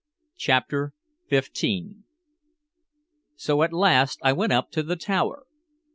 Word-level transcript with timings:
CHAPTER 0.35 0.95
XV 1.31 1.93
So 3.35 3.61
at 3.61 3.71
last 3.71 4.17
I 4.23 4.33
went 4.33 4.51
up 4.51 4.71
to 4.71 4.81
the 4.81 4.95
tower. 4.95 5.45